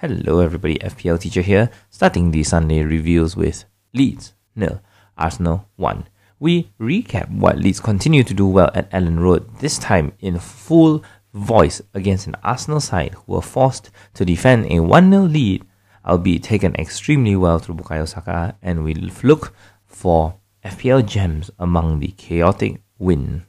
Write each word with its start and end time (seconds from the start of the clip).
Hello, 0.00 0.38
everybody. 0.38 0.76
FPL 0.76 1.18
teacher 1.18 1.40
here, 1.40 1.70
starting 1.90 2.30
the 2.30 2.44
Sunday 2.44 2.84
reviews 2.84 3.34
with 3.34 3.64
Leeds 3.92 4.32
nil, 4.54 4.80
Arsenal 5.16 5.68
one. 5.74 6.06
We 6.38 6.70
recap 6.78 7.28
what 7.28 7.58
Leeds 7.58 7.80
continue 7.80 8.22
to 8.22 8.32
do 8.32 8.46
well 8.46 8.70
at 8.76 8.88
Elland 8.92 9.18
Road, 9.18 9.58
this 9.58 9.76
time 9.76 10.12
in 10.20 10.38
full 10.38 11.02
voice 11.34 11.82
against 11.94 12.28
an 12.28 12.36
Arsenal 12.44 12.78
side 12.78 13.14
who 13.14 13.32
were 13.32 13.42
forced 13.42 13.90
to 14.14 14.24
defend 14.24 14.70
a 14.70 14.78
1 14.78 15.10
0 15.10 15.24
lead, 15.24 15.64
albeit 16.06 16.44
taken 16.44 16.76
extremely 16.76 17.34
well 17.34 17.58
through 17.58 17.74
Bukayo 17.74 18.06
Saka, 18.06 18.54
and 18.62 18.84
we 18.84 18.94
look 18.94 19.52
for 19.84 20.36
FPL 20.64 21.04
gems 21.04 21.50
among 21.58 21.98
the 21.98 22.14
chaotic 22.16 22.82
win. 23.00 23.46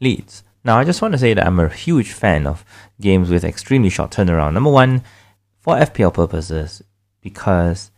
Leeds 0.00 0.44
now, 0.64 0.78
I 0.78 0.84
just 0.84 1.02
want 1.02 1.12
to 1.12 1.18
say 1.18 1.34
that 1.34 1.46
I'm 1.46 1.60
a 1.60 1.68
huge 1.68 2.12
fan 2.12 2.46
of 2.46 2.64
games 2.98 3.28
with 3.28 3.44
extremely 3.44 3.90
short 3.90 4.10
turnaround. 4.10 4.54
Number 4.54 4.70
one, 4.70 5.02
for 5.60 5.76
FPL 5.76 6.14
purposes, 6.14 6.82
because 7.20 7.90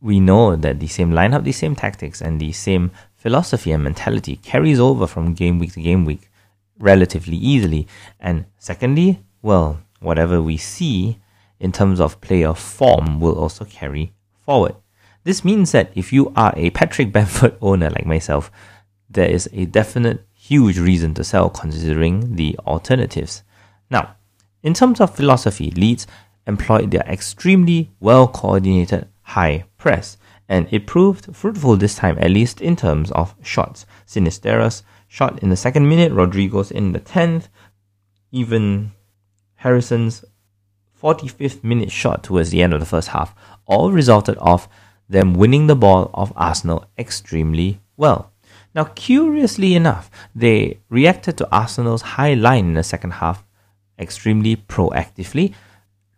we 0.00 0.20
know 0.20 0.54
that 0.54 0.78
the 0.78 0.86
same 0.86 1.10
lineup, 1.10 1.42
the 1.42 1.52
same 1.52 1.74
tactics, 1.74 2.22
and 2.22 2.40
the 2.40 2.52
same 2.52 2.92
philosophy 3.16 3.72
and 3.72 3.82
mentality 3.82 4.36
carries 4.36 4.78
over 4.78 5.08
from 5.08 5.34
game 5.34 5.58
week 5.58 5.72
to 5.72 5.80
game 5.80 6.04
week 6.04 6.30
relatively 6.78 7.36
easily. 7.36 7.88
And 8.20 8.46
secondly, 8.58 9.24
well, 9.42 9.80
whatever 10.00 10.40
we 10.40 10.56
see 10.56 11.18
in 11.58 11.72
terms 11.72 12.00
of 12.00 12.20
player 12.20 12.54
form 12.54 13.20
will 13.20 13.36
also 13.36 13.64
carry 13.64 14.12
forward. 14.44 14.76
This 15.24 15.44
means 15.44 15.72
that 15.72 15.90
if 15.94 16.12
you 16.12 16.32
are 16.36 16.52
a 16.56 16.70
Patrick 16.70 17.12
Bamford 17.12 17.56
owner 17.60 17.90
like 17.90 18.06
myself, 18.06 18.52
there 19.08 19.28
is 19.28 19.48
a 19.52 19.64
definite 19.64 20.26
huge 20.46 20.78
reason 20.78 21.14
to 21.14 21.24
sell 21.24 21.48
considering 21.48 22.36
the 22.36 22.58
alternatives. 22.66 23.42
Now, 23.90 24.16
in 24.62 24.74
terms 24.74 25.00
of 25.00 25.16
philosophy, 25.16 25.70
Leeds 25.70 26.06
employed 26.46 26.90
their 26.90 27.06
extremely 27.08 27.90
well 27.98 28.28
coordinated 28.28 29.08
high 29.22 29.64
press, 29.78 30.18
and 30.46 30.68
it 30.70 30.86
proved 30.86 31.34
fruitful 31.34 31.76
this 31.76 31.94
time, 31.94 32.18
at 32.20 32.30
least 32.30 32.60
in 32.60 32.76
terms 32.76 33.10
of 33.12 33.34
shots. 33.42 33.86
Sinisterra's 34.04 34.82
shot 35.08 35.42
in 35.42 35.48
the 35.48 35.56
second 35.56 35.88
minute, 35.88 36.12
Rodrigo's 36.12 36.70
in 36.70 36.92
the 36.92 37.00
10th, 37.00 37.48
even 38.30 38.92
Harrison's 39.56 40.26
45th 41.02 41.64
minute 41.64 41.90
shot 41.90 42.22
towards 42.22 42.50
the 42.50 42.62
end 42.62 42.74
of 42.74 42.80
the 42.80 42.86
first 42.86 43.08
half, 43.08 43.34
all 43.64 43.92
resulted 43.92 44.36
of 44.38 44.68
them 45.08 45.32
winning 45.32 45.68
the 45.68 45.76
ball 45.76 46.10
of 46.12 46.34
Arsenal 46.36 46.84
extremely 46.98 47.80
well. 47.96 48.33
Now, 48.74 48.84
curiously 48.84 49.74
enough, 49.74 50.10
they 50.34 50.80
reacted 50.88 51.38
to 51.38 51.48
Arsenal's 51.54 52.02
high 52.02 52.34
line 52.34 52.66
in 52.66 52.74
the 52.74 52.82
second 52.82 53.12
half 53.12 53.44
extremely 53.98 54.56
proactively, 54.56 55.54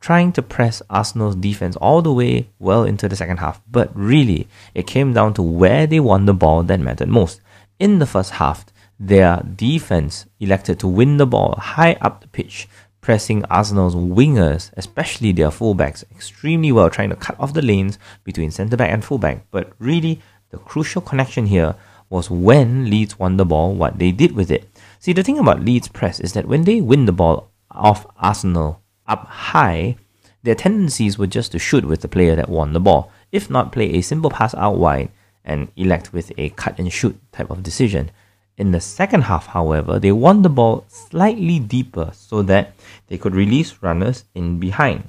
trying 0.01 0.33
to 0.33 0.43
press 0.43 0.81
Arsenal's 0.89 1.37
defense 1.37 1.77
all 1.77 2.01
the 2.01 2.12
way 2.12 2.49
well 2.59 2.84
into 2.84 3.09
the 3.09 3.17
second 3.17 3.39
half. 3.39 3.61
But 3.71 3.95
really, 3.95 4.49
it 4.75 4.87
came 4.87 5.12
down 5.12 5.34
to 5.34 5.43
where 5.43 5.87
they 5.87 6.01
won 6.01 6.25
the 6.25 6.33
ball 6.33 6.62
that 6.62 6.81
mattered 6.81 7.09
most. 7.09 7.41
In 7.79 7.99
the 7.99 8.07
first 8.07 8.33
half, 8.33 8.65
their 8.99 9.43
defense 9.43 10.25
elected 10.41 10.81
to 10.81 10.89
win 10.89 11.19
the 11.19 11.27
ball 11.27 11.57
high 11.59 11.99
up 12.01 12.23
the 12.23 12.29
pitch, 12.29 12.67
pressing 13.03 13.45
Arsenal's 13.47 13.95
wingers, 13.95 14.71
especially 14.79 15.33
their 15.33 15.51
fullbacks, 15.51 16.05
extremely 16.11 16.73
well, 16.73 16.89
trying 16.89 17.11
to 17.11 17.17
cut 17.17 17.39
off 17.39 17.53
the 17.53 17.61
lanes 17.61 17.99
between 18.25 18.51
centre 18.51 18.79
back 18.79 18.91
and 18.91 19.05
fullback. 19.05 19.45
But 19.51 19.73
really, 19.79 20.23
the 20.51 20.59
crucial 20.59 21.03
connection 21.03 21.47
here 21.47 21.75
was 22.09 22.31
when 22.31 22.89
Leeds 22.89 23.19
won 23.19 23.37
the 23.37 23.45
ball, 23.45 23.75
what 23.75 23.99
they 23.99 24.12
did 24.12 24.33
with 24.33 24.51
it. 24.51 24.69
See, 24.99 25.12
the 25.12 25.23
thing 25.23 25.39
about 25.39 25.65
Leeds 25.65 25.89
press 25.89 26.21
is 26.21 26.33
that 26.33 26.47
when 26.47 26.65
they 26.65 26.81
win 26.81 27.07
the 27.07 27.12
ball 27.12 27.51
off 27.71 28.07
Arsenal 28.17 28.83
up 29.07 29.27
high, 29.27 29.97
their 30.43 30.55
tendencies 30.55 31.19
were 31.19 31.27
just 31.27 31.53
to 31.53 31.59
shoot 31.59 31.84
with 31.84 32.03
the 32.03 32.09
player 32.09 32.37
that 32.37 32.49
won 32.49 32.72
the 32.72 32.81
ball, 32.81 33.11
if 33.33 33.50
not 33.50 33.72
play 33.72 33.95
a 33.95 34.00
simple 34.00 34.31
pass 34.31 34.55
out 34.55 34.78
wide 34.78 35.11
and 35.45 35.69
elect 35.77 36.12
with 36.12 36.33
a 36.39 36.50
cut 36.50 36.78
and 36.78 36.93
shoot 36.93 37.19
type 37.33 37.50
of 37.50 37.62
decision. 37.62 38.11
In 38.56 38.71
the 38.71 38.81
second 38.81 39.22
half, 39.22 39.49
however, 39.49 39.99
they 39.99 40.12
won 40.12 40.43
the 40.43 40.49
ball 40.49 40.84
slightly 40.89 41.59
deeper 41.59 42.11
so 42.15 42.43
that 42.43 42.75
they 43.09 43.19
could 43.19 43.34
release 43.34 43.83
runners 43.83 44.25
in 44.34 44.59
behind. 44.59 45.09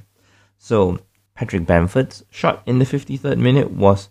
So, 0.57 0.99
Patrick 1.33 1.65
Bamford's 1.65 2.25
shot 2.29 2.61
in 2.65 2.79
the 2.79 2.85
53rd 2.85 3.37
minute 3.37 3.71
was 3.71 4.09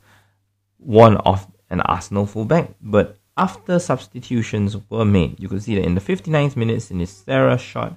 one 0.79 1.17
of 1.19 1.47
an 1.71 1.81
Arsenal 1.81 2.27
fullback. 2.27 2.71
But 2.81 3.17
after 3.37 3.79
substitutions 3.79 4.77
were 4.89 5.05
made, 5.05 5.41
you 5.41 5.49
could 5.49 5.63
see 5.63 5.75
that 5.75 5.85
in 5.85 5.95
the 5.95 6.01
59th 6.01 6.57
minute, 6.57 6.79
Sinisterra 6.79 7.59
shot, 7.59 7.97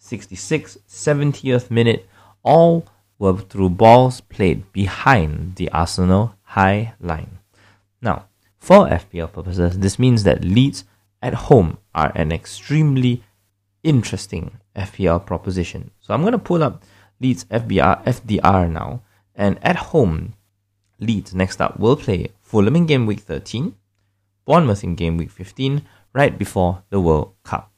66th, 0.00 0.78
70th 0.88 1.70
minute, 1.70 2.08
all 2.42 2.86
were 3.18 3.38
through 3.38 3.70
balls 3.70 4.20
played 4.20 4.70
behind 4.72 5.56
the 5.56 5.70
Arsenal 5.70 6.34
high 6.42 6.94
line. 7.00 7.38
Now, 8.02 8.26
for 8.58 8.86
FPL 8.86 9.32
purposes, 9.32 9.78
this 9.78 9.98
means 9.98 10.24
that 10.24 10.44
Leeds 10.44 10.84
at 11.22 11.34
home 11.34 11.78
are 11.94 12.12
an 12.14 12.32
extremely 12.32 13.22
interesting 13.82 14.58
FPL 14.76 15.24
proposition. 15.24 15.90
So 16.00 16.12
I'm 16.12 16.22
going 16.22 16.32
to 16.32 16.38
pull 16.38 16.62
up 16.62 16.82
Leeds 17.20 17.44
FBR 17.44 18.04
FDR 18.04 18.70
now, 18.70 19.02
and 19.34 19.58
at 19.64 19.76
home, 19.76 20.34
Leeds 21.04 21.34
next 21.34 21.60
up 21.60 21.78
will 21.78 21.96
play 21.96 22.28
Fulham 22.40 22.76
in 22.76 22.86
game 22.86 23.06
week 23.06 23.20
13, 23.20 23.74
Bournemouth 24.44 24.84
in 24.84 24.94
game 24.94 25.16
week 25.16 25.30
15, 25.30 25.82
right 26.12 26.38
before 26.38 26.82
the 26.90 27.00
World 27.00 27.34
Cup. 27.42 27.72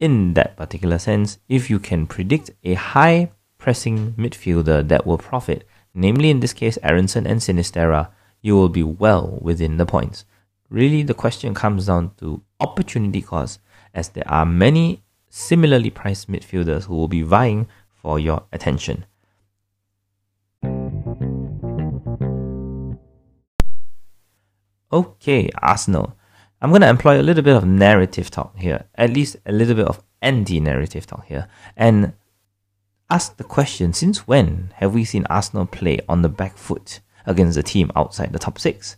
In 0.00 0.34
that 0.34 0.56
particular 0.56 0.98
sense, 0.98 1.38
if 1.48 1.68
you 1.68 1.78
can 1.78 2.06
predict 2.06 2.50
a 2.64 2.74
high 2.74 3.30
pressing 3.58 4.12
midfielder 4.12 4.86
that 4.88 5.06
will 5.06 5.18
profit, 5.18 5.66
namely 5.94 6.30
in 6.30 6.40
this 6.40 6.52
case 6.52 6.78
Aaronson 6.82 7.26
and 7.26 7.40
Sinisterra, 7.40 8.10
you 8.40 8.54
will 8.54 8.68
be 8.68 8.82
well 8.82 9.38
within 9.40 9.76
the 9.76 9.86
points. 9.86 10.24
Really, 10.70 11.02
the 11.02 11.14
question 11.14 11.54
comes 11.54 11.86
down 11.86 12.12
to 12.18 12.42
opportunity 12.60 13.22
cost, 13.22 13.60
as 13.94 14.10
there 14.10 14.28
are 14.28 14.46
many 14.46 15.02
similarly 15.28 15.90
priced 15.90 16.30
midfielders 16.30 16.84
who 16.84 16.94
will 16.94 17.08
be 17.08 17.22
vying 17.22 17.66
for 17.90 18.18
your 18.18 18.44
attention. 18.52 19.04
Okay, 24.90 25.50
Arsenal. 25.60 26.16
I'm 26.62 26.70
going 26.70 26.80
to 26.80 26.88
employ 26.88 27.20
a 27.20 27.22
little 27.22 27.42
bit 27.42 27.56
of 27.56 27.66
narrative 27.66 28.30
talk 28.30 28.56
here, 28.56 28.86
at 28.94 29.10
least 29.10 29.36
a 29.44 29.52
little 29.52 29.74
bit 29.74 29.86
of 29.86 30.02
anti 30.22 30.60
narrative 30.60 31.06
talk 31.06 31.26
here, 31.26 31.46
and 31.76 32.14
ask 33.10 33.36
the 33.36 33.44
question 33.44 33.92
since 33.92 34.26
when 34.26 34.72
have 34.76 34.94
we 34.94 35.04
seen 35.04 35.26
Arsenal 35.26 35.66
play 35.66 36.00
on 36.08 36.22
the 36.22 36.28
back 36.30 36.56
foot 36.56 37.00
against 37.26 37.58
a 37.58 37.62
team 37.62 37.92
outside 37.94 38.32
the 38.32 38.38
top 38.38 38.58
six? 38.58 38.96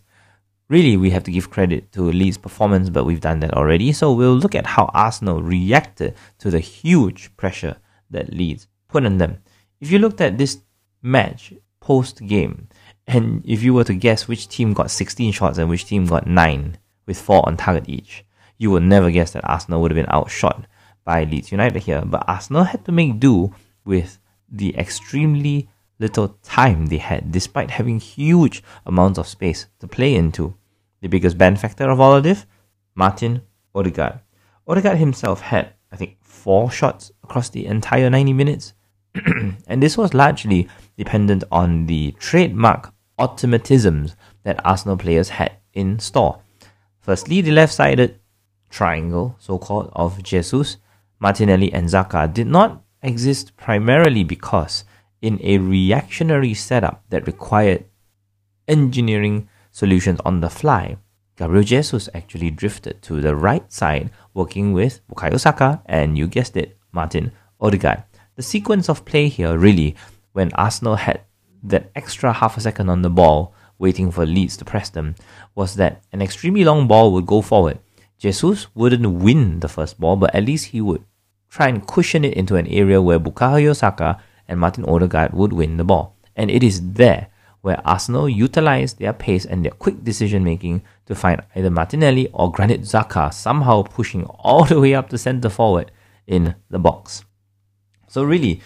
Really, 0.69 0.95
we 0.95 1.09
have 1.09 1.23
to 1.23 1.31
give 1.31 1.49
credit 1.49 1.91
to 1.91 2.03
Leeds' 2.03 2.37
performance, 2.37 2.89
but 2.89 3.03
we've 3.03 3.19
done 3.19 3.41
that 3.41 3.53
already. 3.53 3.91
So 3.91 4.13
we'll 4.13 4.37
look 4.37 4.55
at 4.55 4.65
how 4.65 4.89
Arsenal 4.93 5.41
reacted 5.41 6.15
to 6.39 6.49
the 6.49 6.59
huge 6.59 7.35
pressure 7.35 7.75
that 8.09 8.33
Leeds 8.33 8.67
put 8.87 9.05
on 9.05 9.17
them. 9.17 9.39
If 9.81 9.91
you 9.91 9.99
looked 9.99 10.21
at 10.21 10.37
this 10.37 10.59
match 11.01 11.53
post 11.81 12.25
game, 12.25 12.69
and 13.07 13.43
if 13.45 13.63
you 13.63 13.73
were 13.73 13.83
to 13.83 13.93
guess 13.93 14.27
which 14.27 14.47
team 14.47 14.73
got 14.73 14.91
16 14.91 15.31
shots 15.31 15.57
and 15.57 15.69
which 15.69 15.85
team 15.85 16.05
got 16.05 16.27
9, 16.27 16.77
with 17.05 17.19
4 17.19 17.47
on 17.47 17.57
target 17.57 17.89
each, 17.89 18.23
you 18.57 18.71
would 18.71 18.83
never 18.83 19.11
guess 19.11 19.31
that 19.31 19.49
Arsenal 19.49 19.81
would 19.81 19.91
have 19.91 19.95
been 19.95 20.13
outshot 20.13 20.67
by 21.03 21.23
Leeds 21.23 21.51
United 21.51 21.81
here. 21.81 22.03
But 22.05 22.23
Arsenal 22.27 22.65
had 22.65 22.85
to 22.85 22.91
make 22.91 23.19
do 23.19 23.53
with 23.83 24.19
the 24.49 24.77
extremely 24.77 25.69
little 25.99 26.29
time 26.43 26.87
they 26.87 26.97
had, 26.97 27.31
despite 27.31 27.71
having 27.71 27.99
huge 27.99 28.63
amounts 28.85 29.19
of 29.19 29.27
space 29.27 29.67
to 29.79 29.87
play 29.87 30.15
into. 30.15 30.55
The 31.01 31.07
biggest 31.07 31.37
benefactor 31.37 31.89
of 31.89 31.99
all 31.99 32.15
of 32.15 32.23
this, 32.23 32.45
Martin 32.93 33.41
Odegaard. 33.73 34.19
Odegaard 34.67 34.97
himself 34.97 35.41
had, 35.41 35.73
I 35.91 35.95
think, 35.95 36.17
four 36.21 36.69
shots 36.69 37.11
across 37.23 37.49
the 37.49 37.65
entire 37.65 38.09
90 38.09 38.33
minutes. 38.33 38.73
and 39.67 39.81
this 39.81 39.97
was 39.97 40.13
largely 40.13 40.69
dependent 40.97 41.43
on 41.51 41.87
the 41.87 42.11
trademark 42.19 42.93
automatisms 43.21 44.15
that 44.43 44.65
Arsenal 44.65 44.97
players 44.97 45.29
had 45.29 45.53
in 45.73 45.99
store. 45.99 46.41
Firstly, 46.99 47.41
the 47.41 47.51
left 47.51 47.73
sided 47.73 48.19
triangle, 48.69 49.35
so 49.39 49.57
called, 49.57 49.91
of 49.93 50.23
Jesus, 50.23 50.77
Martinelli, 51.19 51.71
and 51.71 51.87
Xhaka 51.87 52.33
did 52.33 52.47
not 52.47 52.83
exist 53.03 53.55
primarily 53.57 54.23
because, 54.23 54.83
in 55.21 55.39
a 55.43 55.57
reactionary 55.59 56.53
setup 56.53 57.03
that 57.09 57.27
required 57.27 57.85
engineering 58.67 59.47
solutions 59.71 60.19
on 60.25 60.41
the 60.41 60.49
fly, 60.49 60.97
Gabriel 61.37 61.63
Jesus 61.63 62.09
actually 62.13 62.51
drifted 62.51 63.01
to 63.03 63.21
the 63.21 63.35
right 63.35 63.71
side, 63.71 64.09
working 64.33 64.73
with 64.73 65.01
Bukayo 65.07 65.39
Saka 65.39 65.81
and, 65.85 66.17
you 66.17 66.27
guessed 66.27 66.57
it, 66.57 66.77
Martin 66.91 67.31
Odegaard. 67.59 68.03
The 68.35 68.43
sequence 68.43 68.89
of 68.89 69.05
play 69.05 69.27
here 69.27 69.57
really, 69.57 69.95
when 70.33 70.51
Arsenal 70.53 70.95
had 70.95 71.21
that 71.63 71.91
extra 71.95 72.33
half 72.33 72.57
a 72.57 72.61
second 72.61 72.89
on 72.89 73.01
the 73.01 73.09
ball, 73.09 73.53
waiting 73.77 74.11
for 74.11 74.25
Leeds 74.25 74.57
to 74.57 74.65
press 74.65 74.89
them, 74.89 75.15
was 75.55 75.75
that 75.75 76.01
an 76.11 76.21
extremely 76.21 76.63
long 76.63 76.87
ball 76.87 77.11
would 77.13 77.25
go 77.25 77.41
forward. 77.41 77.79
Jesus 78.17 78.67
wouldn't 78.75 79.19
win 79.23 79.59
the 79.59 79.67
first 79.67 79.99
ball, 79.99 80.15
but 80.15 80.33
at 80.35 80.45
least 80.45 80.67
he 80.67 80.81
would 80.81 81.03
try 81.49 81.67
and 81.67 81.85
cushion 81.87 82.23
it 82.23 82.33
into 82.33 82.55
an 82.55 82.67
area 82.67 83.01
where 83.01 83.19
Bukayo 83.19 83.75
Saka 83.75 84.21
and 84.47 84.59
Martin 84.59 84.85
Odegaard 84.85 85.33
would 85.33 85.53
win 85.53 85.77
the 85.77 85.83
ball. 85.83 86.15
And 86.35 86.49
it 86.49 86.63
is 86.63 86.93
there 86.93 87.27
where 87.61 87.81
Arsenal 87.85 88.27
utilised 88.27 88.97
their 88.97 89.13
pace 89.13 89.45
and 89.45 89.63
their 89.63 89.71
quick 89.71 90.03
decision 90.03 90.43
making 90.43 90.81
to 91.05 91.15
find 91.15 91.41
either 91.55 91.69
Martinelli 91.69 92.27
or 92.33 92.51
Granit 92.51 92.81
Xhaka 92.81 93.33
somehow 93.33 93.83
pushing 93.83 94.25
all 94.25 94.65
the 94.65 94.79
way 94.79 94.95
up 94.95 95.09
to 95.09 95.17
centre 95.17 95.49
forward 95.49 95.91
in 96.25 96.55
the 96.69 96.79
box. 96.79 97.23
So 98.07 98.23
really, 98.23 98.61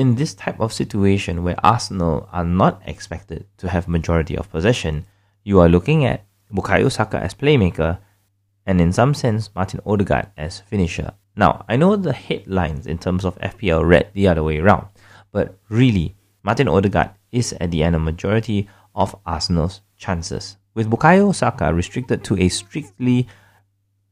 in 0.00 0.14
this 0.14 0.32
type 0.32 0.58
of 0.58 0.72
situation 0.72 1.44
where 1.44 1.62
Arsenal 1.62 2.26
are 2.32 2.42
not 2.42 2.80
expected 2.86 3.44
to 3.58 3.68
have 3.68 3.86
majority 3.86 4.34
of 4.34 4.50
possession, 4.50 5.04
you 5.44 5.60
are 5.60 5.68
looking 5.68 6.06
at 6.06 6.24
Bukayo 6.50 6.90
Saka 6.90 7.18
as 7.18 7.34
playmaker 7.34 7.98
and 8.64 8.80
in 8.80 8.94
some 8.94 9.12
sense 9.12 9.50
Martin 9.54 9.78
Odegaard 9.84 10.28
as 10.38 10.60
finisher. 10.60 11.12
Now, 11.36 11.66
I 11.68 11.76
know 11.76 11.96
the 11.96 12.14
headlines 12.14 12.86
in 12.86 12.96
terms 12.96 13.26
of 13.26 13.38
FPL 13.40 13.86
read 13.86 14.08
the 14.14 14.26
other 14.26 14.42
way 14.42 14.56
around, 14.56 14.86
but 15.32 15.58
really, 15.68 16.16
Martin 16.42 16.66
Odegaard 16.66 17.10
is 17.30 17.52
at 17.60 17.70
the 17.70 17.82
end 17.82 17.94
a 17.94 17.98
majority 17.98 18.70
of 18.94 19.14
Arsenal's 19.26 19.82
chances. 19.98 20.56
With 20.72 20.88
Bukayo 20.88 21.34
Saka 21.34 21.74
restricted 21.74 22.24
to 22.24 22.38
a 22.38 22.48
strictly 22.48 23.28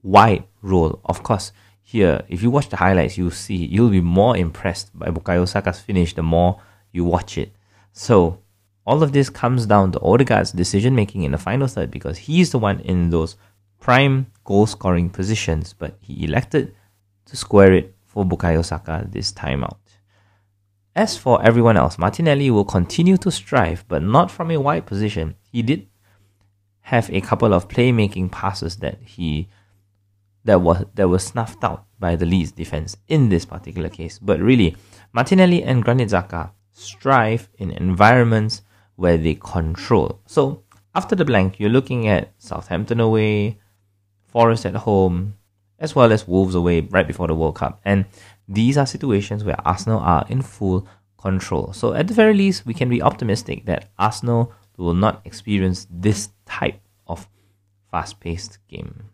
wide 0.03 0.45
role, 0.61 1.01
of 1.07 1.23
course, 1.23 1.51
here, 1.91 2.23
if 2.29 2.43
you 2.43 2.51
watch 2.51 2.69
the 2.69 2.77
highlights, 2.77 3.17
you'll 3.17 3.31
see 3.31 3.57
you'll 3.57 3.89
be 3.89 4.03
more 4.03 4.37
impressed 4.37 4.91
by 4.93 5.07
Bukayo 5.07 5.49
Saka's 5.49 5.81
finish 5.81 6.15
the 6.15 6.23
more 6.23 6.61
you 6.93 7.03
watch 7.03 7.39
it. 7.39 7.51
So, 7.95 8.43
all 8.85 9.03
of 9.03 9.13
this 9.13 9.31
comes 9.31 9.65
down 9.65 9.93
to 9.93 10.01
Odegaard's 10.01 10.53
decision 10.53 10.95
making 10.95 11.23
in 11.23 11.33
the 11.33 11.39
final 11.39 11.67
third 11.67 11.91
because 11.91 12.19
he's 12.19 12.51
the 12.51 12.59
one 12.59 12.81
in 12.81 13.09
those 13.09 13.37
prime 13.81 14.27
goal 14.45 14.67
scoring 14.67 15.09
positions, 15.09 15.73
but 15.73 15.97
he 16.03 16.25
elected 16.25 16.75
to 17.25 17.39
square 17.39 17.73
it 17.73 17.95
for 18.05 18.23
Bukayo 18.23 18.63
Saka 18.63 19.07
this 19.11 19.33
time 19.33 19.65
out. 19.65 19.81
As 20.95 21.17
for 21.17 21.43
everyone 21.43 21.79
else, 21.79 21.97
Martinelli 21.97 22.51
will 22.51 22.67
continue 22.67 23.17
to 23.17 23.31
strive, 23.31 23.87
but 23.89 24.03
not 24.03 24.31
from 24.31 24.51
a 24.51 24.61
wide 24.61 24.85
position. 24.85 25.37
He 25.51 25.63
did 25.63 25.87
have 26.83 27.09
a 27.11 27.23
couple 27.23 27.55
of 27.55 27.67
playmaking 27.69 28.31
passes 28.31 28.77
that 28.77 28.99
he 29.01 29.49
that 30.45 30.61
was 30.61 30.85
that 30.95 31.09
was 31.09 31.25
snuffed 31.25 31.63
out 31.65 31.87
by 31.99 32.17
the 32.17 32.27
Leeds 32.27 32.53
defense 32.53 32.97
in 33.09 33.29
this 33.29 33.45
particular 33.45 33.89
case. 33.89 34.19
But 34.19 34.41
really, 34.41 34.77
Martinelli 35.13 35.63
and 35.63 35.83
Granit 35.83 36.11
Xhaka 36.11 36.51
strive 36.73 37.49
in 37.59 37.71
environments 37.73 38.63
where 38.97 39.17
they 39.17 39.35
control. 39.35 40.21
So 40.27 40.63
after 40.95 41.15
the 41.15 41.25
blank, 41.25 41.61
you're 41.61 41.71
looking 41.71 42.09
at 42.09 42.33
Southampton 42.39 43.01
away, 43.01 43.59
Forest 44.27 44.67
at 44.67 44.75
home, 44.75 45.35
as 45.79 45.95
well 45.95 46.13
as 46.13 46.27
Wolves 46.27 46.55
away 46.55 46.81
right 46.81 47.07
before 47.07 47.27
the 47.29 47.35
World 47.35 47.57
Cup. 47.57 47.81
And 47.85 48.05
these 48.49 48.77
are 48.77 48.87
situations 48.87 49.45
where 49.45 49.61
Arsenal 49.65 50.01
are 50.01 50.27
in 50.29 50.43
full 50.43 50.89
control. 51.19 51.73
So, 51.73 51.95
at 51.95 52.09
the 52.09 52.15
very 52.15 52.35
least, 52.35 52.67
we 52.67 52.75
can 52.75 52.89
be 52.89 53.03
optimistic 53.03 53.67
that 53.67 53.91
Arsenal 53.99 54.53
will 54.77 54.95
not 54.95 55.21
experience 55.25 55.87
this 55.91 56.31
type 56.47 56.81
of 57.07 57.29
fast 57.91 58.21
paced 58.21 58.59
game. 58.69 59.11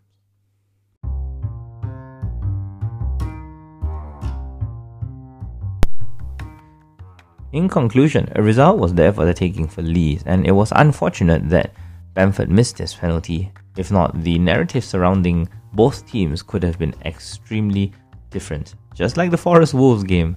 In 7.55 7.69
conclusion, 7.69 8.29
a 8.35 8.43
result 8.43 8.79
was 8.79 8.93
there 8.93 9.13
for 9.13 9.23
the 9.23 9.33
taking 9.33 9.65
for 9.65 9.81
Leeds, 9.81 10.23
and 10.25 10.45
it 10.45 10.51
was 10.51 10.73
unfortunate 10.75 11.47
that 11.47 11.71
Bamford 12.13 12.49
missed 12.49 12.79
his 12.79 12.93
penalty. 12.93 13.49
If 13.77 13.93
not, 13.93 14.21
the 14.23 14.37
narrative 14.37 14.83
surrounding 14.83 15.47
both 15.71 16.05
teams 16.05 16.43
could 16.43 16.63
have 16.63 16.77
been 16.77 16.93
extremely 17.05 17.93
different. 18.29 18.75
Just 18.93 19.15
like 19.15 19.31
the 19.31 19.37
Forest 19.37 19.73
Wolves 19.73 20.03
game, 20.03 20.35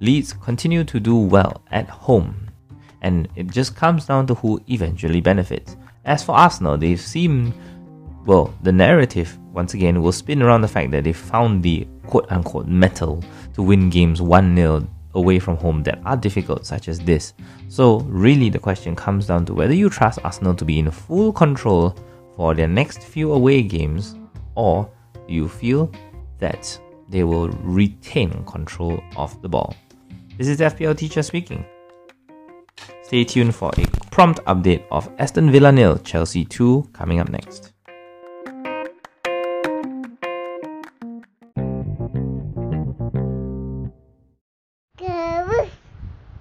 Leeds 0.00 0.34
continue 0.34 0.84
to 0.84 1.00
do 1.00 1.16
well 1.16 1.62
at 1.70 1.88
home, 1.88 2.50
and 3.00 3.28
it 3.34 3.46
just 3.46 3.74
comes 3.74 4.04
down 4.04 4.26
to 4.26 4.34
who 4.34 4.62
eventually 4.68 5.22
benefits. 5.22 5.78
As 6.04 6.22
for 6.22 6.32
Arsenal, 6.32 6.76
they 6.76 6.96
seem 6.96 7.54
well, 8.26 8.52
the 8.62 8.72
narrative 8.72 9.38
once 9.54 9.72
again 9.72 10.02
will 10.02 10.12
spin 10.12 10.42
around 10.42 10.60
the 10.60 10.68
fact 10.68 10.90
that 10.90 11.04
they 11.04 11.14
found 11.14 11.62
the 11.62 11.88
quote 12.06 12.30
unquote 12.30 12.66
mettle 12.66 13.24
to 13.54 13.62
win 13.62 13.88
games 13.88 14.20
1 14.20 14.54
0 14.54 14.86
away 15.16 15.38
from 15.38 15.56
home 15.56 15.82
that 15.82 16.00
are 16.04 16.16
difficult, 16.16 16.64
such 16.64 16.88
as 16.88 17.00
this. 17.00 17.34
So, 17.68 18.00
really, 18.00 18.50
the 18.50 18.58
question 18.58 18.94
comes 18.94 19.26
down 19.26 19.46
to 19.46 19.54
whether 19.54 19.74
you 19.74 19.90
trust 19.90 20.20
Arsenal 20.22 20.54
to 20.54 20.64
be 20.64 20.78
in 20.78 20.90
full 20.90 21.32
control 21.32 21.96
for 22.36 22.54
their 22.54 22.68
next 22.68 23.02
few 23.02 23.32
away 23.32 23.62
games, 23.62 24.14
or 24.54 24.88
you 25.26 25.48
feel 25.48 25.90
that 26.38 26.78
they 27.08 27.24
will 27.24 27.48
retain 27.48 28.44
control 28.44 29.02
of 29.16 29.40
the 29.42 29.48
ball. 29.48 29.74
This 30.36 30.48
is 30.48 30.60
FPL 30.60 30.96
teacher 30.96 31.22
speaking. 31.22 31.64
Stay 33.02 33.24
tuned 33.24 33.54
for 33.54 33.70
a 33.78 33.86
prompt 34.10 34.44
update 34.44 34.84
of 34.90 35.08
Aston 35.18 35.50
Villa 35.50 35.72
nil, 35.72 35.98
Chelsea 35.98 36.44
2 36.44 36.90
coming 36.92 37.20
up 37.20 37.28
next. 37.28 37.72